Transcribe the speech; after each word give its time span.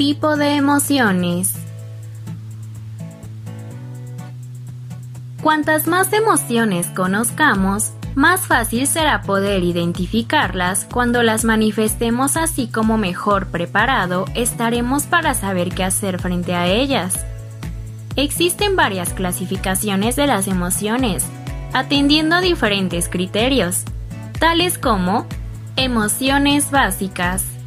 Tipo 0.00 0.38
de 0.38 0.56
emociones. 0.56 1.52
Cuantas 5.42 5.86
más 5.86 6.14
emociones 6.14 6.86
conozcamos, 6.86 7.92
más 8.14 8.40
fácil 8.46 8.86
será 8.86 9.20
poder 9.20 9.62
identificarlas 9.62 10.86
cuando 10.90 11.22
las 11.22 11.44
manifestemos 11.44 12.38
así 12.38 12.66
como 12.66 12.96
mejor 12.96 13.48
preparado 13.48 14.24
estaremos 14.34 15.02
para 15.02 15.34
saber 15.34 15.68
qué 15.68 15.84
hacer 15.84 16.18
frente 16.18 16.54
a 16.54 16.66
ellas. 16.66 17.26
Existen 18.16 18.76
varias 18.76 19.12
clasificaciones 19.12 20.16
de 20.16 20.26
las 20.26 20.48
emociones, 20.48 21.26
atendiendo 21.74 22.36
a 22.36 22.40
diferentes 22.40 23.06
criterios, 23.10 23.84
tales 24.38 24.78
como 24.78 25.26
emociones 25.76 26.70
básicas. 26.70 27.59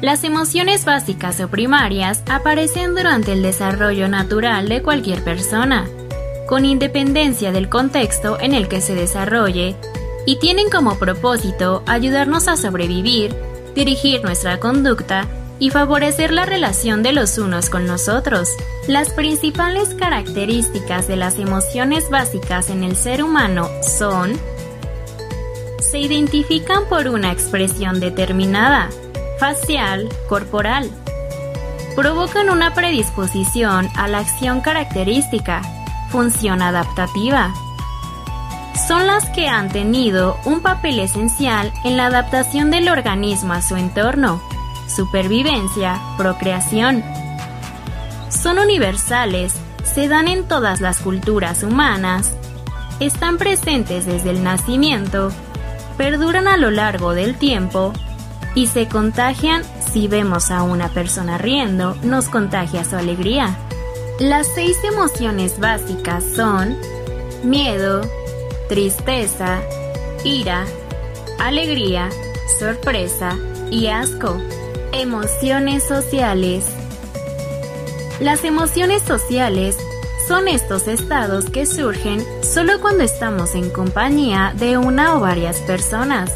Las 0.00 0.24
emociones 0.24 0.84
básicas 0.84 1.40
o 1.40 1.48
primarias 1.48 2.22
aparecen 2.28 2.94
durante 2.94 3.32
el 3.32 3.42
desarrollo 3.42 4.08
natural 4.08 4.68
de 4.68 4.82
cualquier 4.82 5.22
persona 5.22 5.86
con 6.50 6.64
independencia 6.64 7.52
del 7.52 7.68
contexto 7.68 8.36
en 8.40 8.54
el 8.54 8.66
que 8.66 8.80
se 8.80 8.96
desarrolle, 8.96 9.76
y 10.26 10.40
tienen 10.40 10.68
como 10.68 10.98
propósito 10.98 11.84
ayudarnos 11.86 12.48
a 12.48 12.56
sobrevivir, 12.56 13.36
dirigir 13.76 14.24
nuestra 14.24 14.58
conducta 14.58 15.28
y 15.60 15.70
favorecer 15.70 16.32
la 16.32 16.46
relación 16.46 17.04
de 17.04 17.12
los 17.12 17.38
unos 17.38 17.70
con 17.70 17.86
los 17.86 18.08
otros. 18.08 18.48
Las 18.88 19.10
principales 19.10 19.94
características 19.94 21.06
de 21.06 21.14
las 21.14 21.38
emociones 21.38 22.10
básicas 22.10 22.68
en 22.68 22.82
el 22.82 22.96
ser 22.96 23.22
humano 23.22 23.68
son 23.80 24.32
se 25.78 26.00
identifican 26.00 26.86
por 26.88 27.06
una 27.06 27.30
expresión 27.30 28.00
determinada, 28.00 28.90
facial, 29.40 30.06
corporal. 30.28 30.90
Provocan 31.96 32.50
una 32.50 32.74
predisposición 32.74 33.88
a 33.96 34.06
la 34.06 34.18
acción 34.18 34.60
característica, 34.60 35.62
función 36.10 36.60
adaptativa. 36.60 37.52
Son 38.86 39.06
las 39.06 39.28
que 39.30 39.48
han 39.48 39.70
tenido 39.70 40.36
un 40.44 40.60
papel 40.60 40.98
esencial 40.98 41.72
en 41.84 41.96
la 41.96 42.06
adaptación 42.06 42.70
del 42.70 42.90
organismo 42.90 43.54
a 43.54 43.62
su 43.62 43.76
entorno, 43.76 44.42
supervivencia, 44.94 45.98
procreación. 46.18 47.02
Son 48.28 48.58
universales, 48.58 49.54
se 49.84 50.06
dan 50.06 50.28
en 50.28 50.46
todas 50.46 50.82
las 50.82 51.00
culturas 51.00 51.62
humanas, 51.62 52.34
están 53.00 53.38
presentes 53.38 54.04
desde 54.04 54.30
el 54.30 54.44
nacimiento, 54.44 55.32
perduran 55.96 56.46
a 56.46 56.58
lo 56.58 56.70
largo 56.70 57.14
del 57.14 57.36
tiempo 57.36 57.94
y 58.54 58.66
se 58.66 58.88
contagian 58.88 59.62
si 59.92 60.08
vemos 60.08 60.50
a 60.50 60.62
una 60.62 60.88
persona 60.88 61.38
riendo, 61.38 61.96
nos 62.02 62.28
contagia 62.28 62.84
su 62.84 62.96
alegría. 62.96 63.56
Las 64.18 64.46
seis 64.54 64.76
emociones 64.84 65.58
básicas 65.58 66.24
son 66.36 66.76
miedo, 67.42 68.02
tristeza, 68.68 69.60
ira, 70.24 70.64
alegría, 71.38 72.10
sorpresa 72.58 73.36
y 73.70 73.86
asco. 73.86 74.36
Emociones 74.92 75.84
sociales. 75.84 76.66
Las 78.20 78.44
emociones 78.44 79.02
sociales 79.02 79.78
son 80.28 80.48
estos 80.48 80.86
estados 80.88 81.46
que 81.46 81.64
surgen 81.64 82.22
solo 82.42 82.80
cuando 82.80 83.02
estamos 83.02 83.54
en 83.54 83.70
compañía 83.70 84.52
de 84.56 84.76
una 84.76 85.16
o 85.16 85.20
varias 85.20 85.60
personas. 85.60 86.30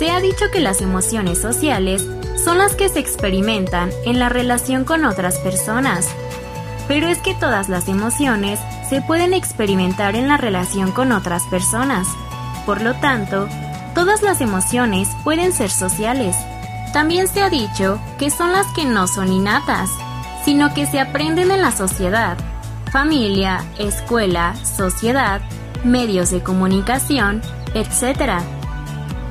Se 0.00 0.10
ha 0.10 0.18
dicho 0.20 0.46
que 0.52 0.58
las 0.58 0.80
emociones 0.80 1.40
sociales 1.40 2.04
son 2.42 2.58
las 2.58 2.74
que 2.74 2.88
se 2.88 2.98
experimentan 2.98 3.90
en 4.04 4.18
la 4.18 4.28
relación 4.28 4.84
con 4.84 5.04
otras 5.04 5.38
personas 5.38 6.08
pero 6.90 7.06
es 7.06 7.18
que 7.18 7.36
todas 7.36 7.68
las 7.68 7.86
emociones 7.86 8.58
se 8.88 9.00
pueden 9.00 9.32
experimentar 9.32 10.16
en 10.16 10.26
la 10.26 10.36
relación 10.36 10.90
con 10.90 11.12
otras 11.12 11.44
personas. 11.44 12.08
Por 12.66 12.82
lo 12.82 12.94
tanto, 12.94 13.46
todas 13.94 14.22
las 14.22 14.40
emociones 14.40 15.06
pueden 15.22 15.52
ser 15.52 15.70
sociales. 15.70 16.34
También 16.92 17.28
se 17.28 17.42
ha 17.42 17.48
dicho 17.48 18.00
que 18.18 18.28
son 18.28 18.50
las 18.50 18.66
que 18.74 18.86
no 18.86 19.06
son 19.06 19.32
innatas, 19.32 19.88
sino 20.44 20.74
que 20.74 20.84
se 20.84 20.98
aprenden 20.98 21.52
en 21.52 21.62
la 21.62 21.70
sociedad, 21.70 22.36
familia, 22.90 23.64
escuela, 23.78 24.56
sociedad, 24.56 25.42
medios 25.84 26.32
de 26.32 26.42
comunicación, 26.42 27.40
etc. 27.72 28.42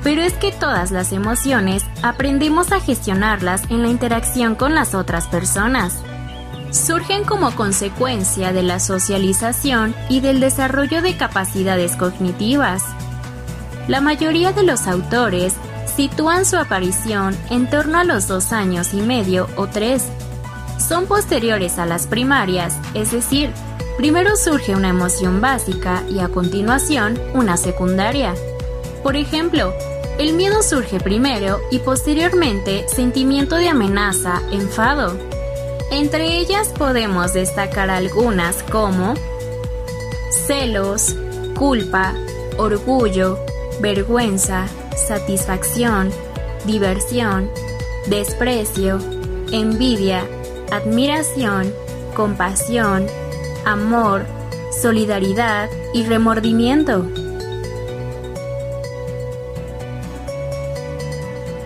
Pero 0.04 0.22
es 0.22 0.34
que 0.34 0.52
todas 0.52 0.92
las 0.92 1.12
emociones 1.12 1.86
aprendemos 2.04 2.72
a 2.72 2.80
gestionarlas 2.80 3.64
en 3.70 3.82
la 3.82 3.90
interacción 3.90 4.56
con 4.56 4.76
las 4.76 4.96
otras 4.96 5.28
personas 5.28 6.04
surgen 6.72 7.24
como 7.24 7.56
consecuencia 7.56 8.54
de 8.54 8.64
la 8.64 8.80
socialización 8.80 9.96
y 10.08 10.20
del 10.20 10.40
desarrollo 10.40 11.02
de 11.02 11.18
capacidades 11.18 11.96
cognitivas. 11.96 12.84
La 13.88 14.02
mayoría 14.02 14.52
de 14.52 14.64
los 14.64 14.88
autores 14.88 15.54
sitúan 15.96 16.46
su 16.46 16.58
aparición 16.58 17.36
en 17.50 17.70
torno 17.70 18.00
a 18.00 18.04
los 18.04 18.28
dos 18.28 18.54
años 18.54 18.94
y 18.94 19.02
medio 19.02 19.48
o 19.56 19.68
tres. 19.68 20.06
Son 20.78 21.08
posteriores 21.08 21.80
a 21.80 21.86
las 21.86 22.08
primarias, 22.08 22.78
es 22.94 23.12
decir, 23.12 23.52
primero 23.98 24.36
surge 24.38 24.76
una 24.76 24.90
emoción 24.90 25.42
básica 25.42 26.04
y 26.10 26.20
a 26.20 26.30
continuación 26.30 27.20
una 27.34 27.58
secundaria. 27.58 28.34
Por 29.04 29.16
ejemplo, 29.16 29.74
el 30.18 30.34
miedo 30.34 30.62
surge 30.62 31.00
primero 31.00 31.62
y 31.72 31.80
posteriormente 31.80 32.86
sentimiento 32.90 33.56
de 33.56 33.70
amenaza, 33.70 34.42
enfado. 34.52 35.18
Entre 35.92 36.38
ellas 36.38 36.70
podemos 36.78 37.34
destacar 37.34 37.90
algunas 37.90 38.62
como 38.64 39.14
celos, 40.30 41.16
culpa, 41.58 42.14
orgullo, 42.58 43.40
vergüenza, 43.80 44.68
satisfacción, 44.96 46.12
diversión, 46.66 47.50
desprecio, 48.08 49.00
envidia, 49.52 50.26
admiración, 50.72 51.74
compasión, 52.14 53.08
amor, 53.66 54.26
solidaridad 54.81 55.70
y 55.94 56.04
remordimiento. 56.04 57.06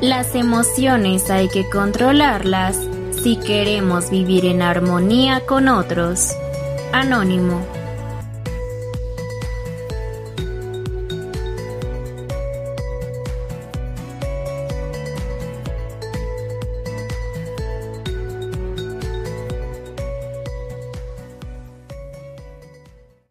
Las 0.03 0.35
emociones 0.35 1.29
hay 1.29 1.47
que 1.47 1.69
controlarlas 1.69 2.77
si 3.23 3.37
queremos 3.37 4.09
vivir 4.09 4.43
en 4.43 4.61
armonía 4.61 5.45
con 5.45 5.69
otros. 5.69 6.35
Anónimo 6.91 7.65